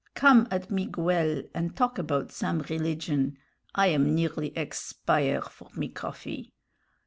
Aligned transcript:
Come 0.15 0.47
at 0.49 0.71
Miguel 0.71 1.43
and 1.53 1.77
talk 1.77 1.99
about 1.99 2.31
some 2.31 2.61
rilligion. 2.63 3.35
I 3.75 3.85
am 3.89 4.15
nearly 4.15 4.51
expire 4.57 5.43
for 5.43 5.69
me 5.75 5.89
coffee." 5.89 6.55